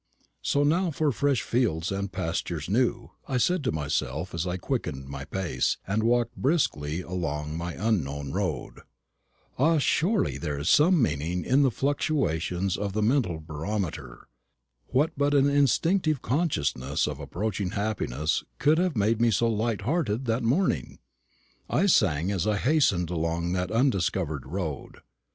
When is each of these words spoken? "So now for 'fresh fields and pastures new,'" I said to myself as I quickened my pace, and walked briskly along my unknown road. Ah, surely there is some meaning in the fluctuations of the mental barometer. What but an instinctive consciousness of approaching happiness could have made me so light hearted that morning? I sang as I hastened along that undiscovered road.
"So 0.41 0.63
now 0.63 0.89
for 0.89 1.11
'fresh 1.11 1.43
fields 1.43 1.91
and 1.91 2.11
pastures 2.11 2.67
new,'" 2.67 3.11
I 3.27 3.37
said 3.37 3.63
to 3.65 3.71
myself 3.71 4.33
as 4.33 4.47
I 4.47 4.57
quickened 4.57 5.07
my 5.07 5.25
pace, 5.25 5.77
and 5.85 6.01
walked 6.01 6.35
briskly 6.35 7.01
along 7.01 7.55
my 7.55 7.73
unknown 7.75 8.31
road. 8.31 8.79
Ah, 9.59 9.77
surely 9.77 10.39
there 10.39 10.57
is 10.57 10.71
some 10.71 10.99
meaning 10.99 11.45
in 11.45 11.61
the 11.61 11.69
fluctuations 11.69 12.77
of 12.77 12.93
the 12.93 13.03
mental 13.03 13.39
barometer. 13.39 14.27
What 14.87 15.11
but 15.15 15.35
an 15.35 15.47
instinctive 15.47 16.23
consciousness 16.23 17.05
of 17.07 17.19
approaching 17.19 17.69
happiness 17.73 18.43
could 18.57 18.79
have 18.79 18.97
made 18.97 19.21
me 19.21 19.29
so 19.29 19.49
light 19.51 19.81
hearted 19.81 20.25
that 20.25 20.41
morning? 20.41 20.97
I 21.69 21.85
sang 21.85 22.31
as 22.31 22.47
I 22.47 22.57
hastened 22.57 23.11
along 23.11 23.51
that 23.53 23.69
undiscovered 23.69 24.47
road. 24.47 25.01